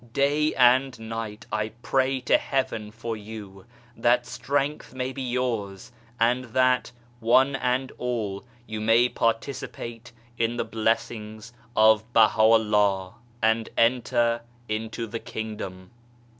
[0.13, 6.45] Day and night I pray to Heaven for you that strength may be yours, and
[6.45, 14.41] that, one and all, you may participate in the blessings of Baha Vllah, and enter
[14.67, 15.91] into the King dom.